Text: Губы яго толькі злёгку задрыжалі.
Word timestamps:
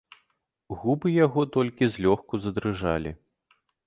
Губы 0.83 1.11
яго 1.25 1.43
толькі 1.57 1.89
злёгку 1.97 2.39
задрыжалі. 2.47 3.13